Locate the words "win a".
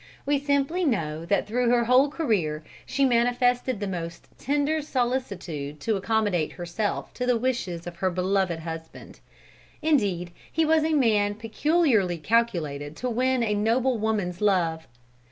13.11-13.53